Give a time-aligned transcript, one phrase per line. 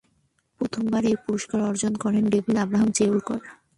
[0.61, 3.39] প্রথমবার এই পুরস্কার অর্জন করেন ডেভিড আব্রাহাম চেউলকর।